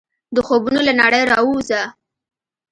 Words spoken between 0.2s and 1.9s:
د خوبونو له نړۍ راووځه!